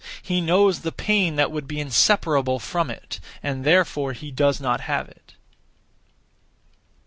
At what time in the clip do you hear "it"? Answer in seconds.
2.89-3.19, 5.07-5.35